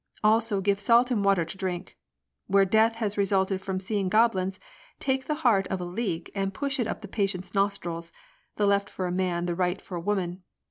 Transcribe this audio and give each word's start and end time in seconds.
Also, 0.23 0.61
give 0.61 0.79
salt 0.79 1.11
and 1.11 1.23
water 1.23 1.45
to 1.45 1.57
drink. 1.59 1.95
Where 2.47 2.65
death 2.65 2.95
has 2.95 3.19
resulted 3.19 3.61
from 3.61 3.79
seeing 3.79 4.09
goblins, 4.09 4.59
take 4.99 5.25
the 5.25 5.35
heart 5.45 5.67
of 5.67 5.79
a 5.79 5.85
leek 5.85 6.31
and 6.33 6.55
push 6.55 6.79
it 6.79 6.87
up 6.87 7.01
the 7.01 7.07
patient's 7.07 7.53
nostrils— 7.53 8.11
the 8.57 8.65
left 8.65 8.89
for 8.89 9.05
a 9.05 9.11
man, 9.11 9.45
the 9.45 9.53
right 9.53 9.79
for 9.79 9.95
a 9.95 10.01
woman. 10.01 10.41